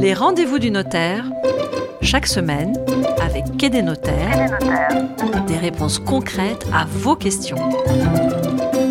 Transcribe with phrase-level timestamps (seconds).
[0.00, 1.24] Les rendez-vous du notaire,
[2.00, 2.76] chaque semaine,
[3.20, 4.58] avec Quai des notaires,
[5.46, 7.56] des réponses concrètes à vos questions.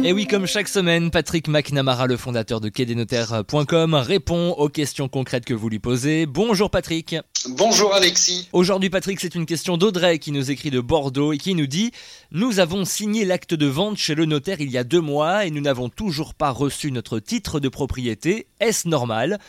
[0.04, 5.46] Et oui, comme chaque semaine, Patrick McNamara, le fondateur de quai-des-notaires.com, répond aux questions concrètes
[5.46, 6.26] que vous lui posez.
[6.26, 7.16] Bonjour Patrick.
[7.50, 8.50] Bonjour Alexis.
[8.52, 11.92] Aujourd'hui Patrick, c'est une question d'Audrey qui nous écrit de Bordeaux et qui nous dit
[12.32, 15.52] «Nous avons signé l'acte de vente chez le notaire il y a deux mois et
[15.52, 18.48] nous n'avons toujours pas reçu notre titre de propriété.
[18.60, 19.40] Est-ce normal?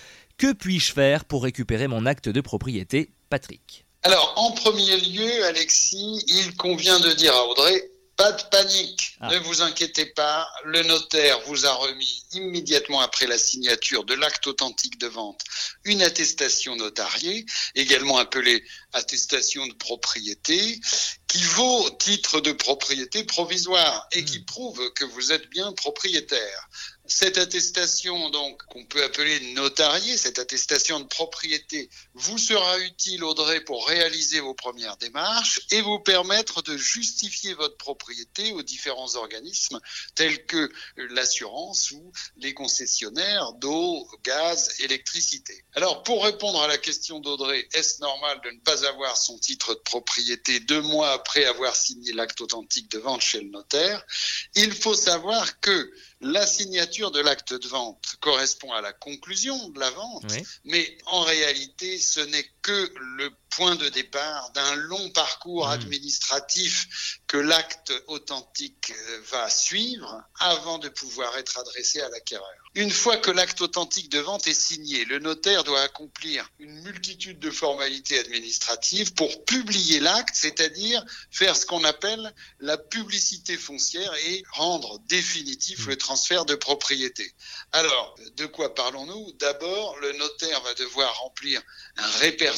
[0.43, 3.85] Que puis-je faire pour récupérer mon acte de propriété Patrick?
[4.03, 9.29] Alors, en premier lieu, Alexis, il convient de dire à Audrey pas de panique, ah.
[9.29, 14.47] ne vous inquiétez pas, le notaire vous a remis immédiatement après la signature de l'acte
[14.47, 15.41] authentique de vente
[15.85, 18.63] une attestation notariée, également appelée
[18.93, 20.81] attestation de propriété,
[21.27, 24.45] qui vaut titre de propriété provisoire et qui hmm.
[24.45, 26.69] prouve que vous êtes bien propriétaire.
[27.07, 33.61] Cette attestation, donc, qu'on peut appeler notariée, cette attestation de propriété, vous sera utile, Audrey,
[33.61, 39.81] pour réaliser vos premières démarches et vous permettre de justifier votre propriété aux différents organismes
[40.15, 45.65] tels que l'assurance ou les concessionnaires d'eau, gaz, électricité.
[45.75, 49.75] Alors, pour répondre à la question d'Audrey, est-ce normal de ne pas avoir son titre
[49.75, 54.07] de propriété deux mois après avoir signé l'acte authentique de vente chez le notaire?
[54.55, 59.81] Il faut savoir que la signature de l'acte de vente correspond à la conclusion de
[59.81, 60.25] la vente,
[60.65, 65.73] mais en réalité, ce n'est que le point de départ d'un long parcours hmm.
[65.73, 72.49] administratif que l'acte authentique euh, va suivre avant de pouvoir être adressé à l'acquéreur.
[72.75, 77.39] Une fois que l'acte authentique de vente est signé, le notaire doit accomplir une multitude
[77.39, 84.43] de formalités administratives pour publier l'acte, c'est-à-dire faire ce qu'on appelle la publicité foncière et
[84.53, 87.35] rendre définitif le transfert de propriété.
[87.73, 89.33] Alors, de quoi parlons-nous?
[89.33, 91.61] D'abord, le notaire va devoir remplir
[91.99, 92.52] un répertoire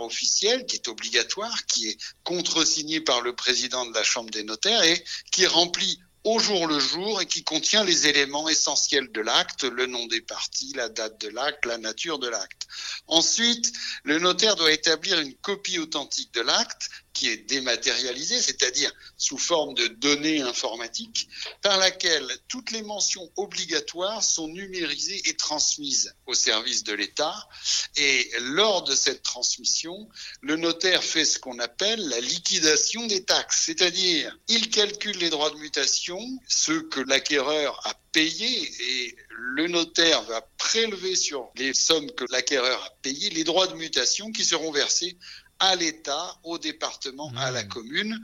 [0.00, 4.82] officiel qui est obligatoire, qui est contresigné par le président de la Chambre des notaires
[4.82, 9.64] et qui remplit au jour le jour et qui contient les éléments essentiels de l'acte,
[9.64, 12.66] le nom des parties, la date de l'acte, la nature de l'acte.
[13.10, 13.72] Ensuite,
[14.04, 19.74] le notaire doit établir une copie authentique de l'acte qui est dématérialisée, c'est-à-dire sous forme
[19.74, 21.28] de données informatiques,
[21.60, 27.48] par laquelle toutes les mentions obligatoires sont numérisées et transmises au service de l'État.
[27.96, 30.08] Et lors de cette transmission,
[30.40, 35.50] le notaire fait ce qu'on appelle la liquidation des taxes, c'est-à-dire il calcule les droits
[35.50, 42.10] de mutation, ceux que l'acquéreur a payés, et le notaire va prélever sur les sommes
[42.12, 45.16] que l'acquéreur a payées les droits de mutation qui seront versés
[45.60, 47.68] à l'État, au département, à la mmh.
[47.68, 48.20] commune.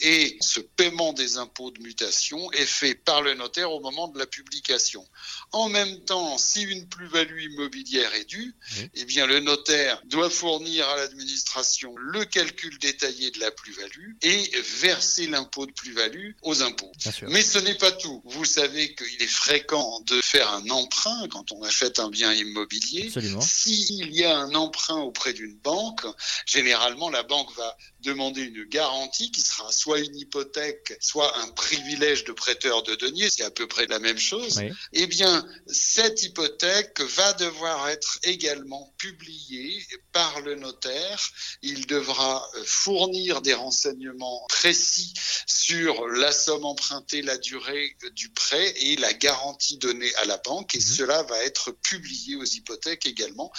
[0.00, 4.18] Et ce paiement des impôts de mutation est fait par le notaire au moment de
[4.18, 5.06] la publication.
[5.52, 8.54] En même temps, si une plus-value immobilière est due,
[8.94, 14.50] eh bien le notaire doit fournir à l'administration le calcul détaillé de la plus-value et
[14.80, 16.92] verser l'impôt de plus-value aux impôts.
[17.28, 18.22] Mais ce n'est pas tout.
[18.24, 23.10] Vous savez qu'il est fréquent de faire un emprunt quand on achète un bien immobilier.
[23.40, 26.06] S'il y a un emprunt auprès d'une banque,
[26.46, 31.48] généralement généralement, la banque va demander une garantie qui sera soit une hypothèque, soit un
[31.48, 34.60] privilège de prêteur de deniers, c'est à peu près la même chose.
[34.92, 41.30] Eh bien, cette hypothèque va devoir être également publiée par le notaire.
[41.62, 45.12] Il devra euh, fournir des renseignements précis
[45.46, 50.74] sur la somme empruntée, la durée du prêt et la garantie donnée à la banque.
[50.74, 50.84] Et mhm.
[50.84, 53.52] cela va être publié aux hypothèques également.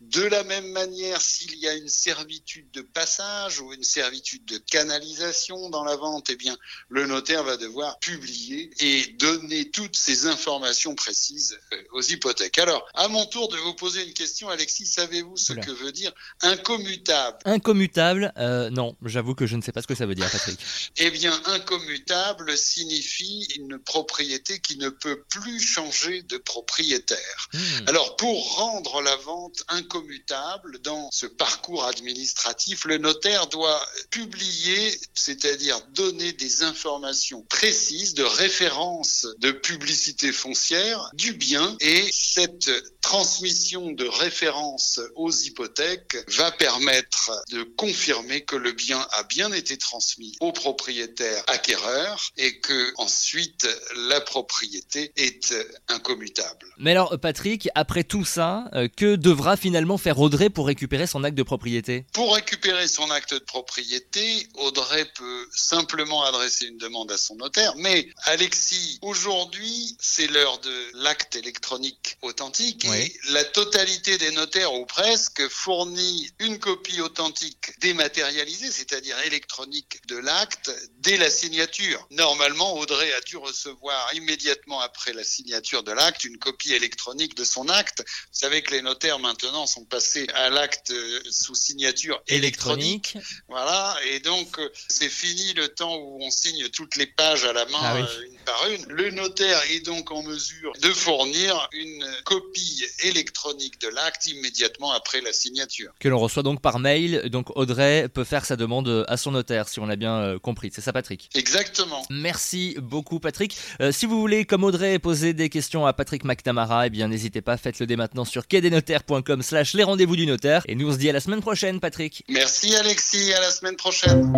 [0.00, 4.58] De la même manière, s'il y a une servitude de passage ou une servitude de
[4.58, 6.56] canalisation dans la vente, eh bien,
[6.88, 12.58] le notaire va devoir publier et donner toutes ces informations précises euh, aux hypothèques.
[12.58, 16.12] Alors, à mon tour de vous poser une question, Alexis, savez-vous ce que veut dire
[16.42, 20.30] incommutable Incommutable, euh, non, j'avoue que je ne sais pas ce que ça veut dire,
[20.30, 20.58] Patrick.
[20.96, 27.48] eh bien, incommutable signifie une propriété qui ne peut plus changer de propriétaire.
[27.52, 27.88] Hmm.
[27.88, 34.98] Alors, pour rendre la vente incommutable, commutable dans ce parcours administratif, le notaire doit publier,
[35.14, 42.70] c'est-à-dire donner des informations précises de référence de publicité foncière du bien et cette
[43.00, 49.76] transmission de référence aux hypothèques va permettre de confirmer que le bien a bien été
[49.76, 53.68] transmis au propriétaire acquéreur et que ensuite
[54.08, 55.54] la propriété est
[55.88, 56.66] incommutable.
[56.78, 61.08] Mais alors Patrick, après tout ça, euh, que devra finalement finalement faire Audrey pour récupérer
[61.08, 66.78] son acte de propriété Pour récupérer son acte de propriété, Audrey peut simplement adresser une
[66.78, 67.74] demande à son notaire.
[67.78, 74.86] Mais Alexis, aujourd'hui, c'est l'heure de l'acte électronique authentique et la totalité des notaires ou
[74.86, 80.70] presque fournit une copie authentique dématérialisée, c'est-à-dire électronique de l'acte
[81.00, 82.06] dès la signature.
[82.12, 87.42] Normalement, Audrey a dû recevoir immédiatement après la signature de l'acte une copie électronique de
[87.42, 88.04] son acte.
[88.06, 90.92] Vous savez que les notaires maintenant sont passés à l'acte
[91.30, 93.16] sous signature électronique.
[93.48, 97.64] Voilà, et donc c'est fini le temps où on signe toutes les pages à la
[97.66, 98.84] main ah euh, par une.
[98.92, 105.20] Le notaire est donc en mesure de fournir une copie électronique de l'acte immédiatement après
[105.20, 105.92] la signature.
[105.98, 107.28] Que l'on reçoit donc par mail.
[107.30, 110.70] Donc Audrey peut faire sa demande à son notaire, si on l'a bien euh, compris.
[110.74, 111.30] C'est ça, Patrick?
[111.34, 112.04] Exactement.
[112.10, 113.56] Merci beaucoup, Patrick.
[113.80, 117.42] Euh, si vous voulez, comme Audrey, poser des questions à Patrick McNamara, eh bien n'hésitez
[117.42, 120.62] pas, faites-le dès maintenant sur quai-des-notaires.com slash les rendez-vous du notaire.
[120.68, 122.24] Et nous, on se dit à la semaine prochaine, Patrick.
[122.28, 123.32] Merci, Alexis.
[123.32, 124.32] À la semaine prochaine.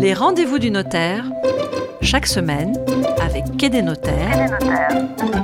[0.00, 1.24] Les rendez-vous du notaire,
[2.02, 2.76] chaque semaine,
[3.20, 4.58] avec Quai des notaires,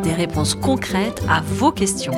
[0.03, 2.13] des réponses concrètes à vos questions.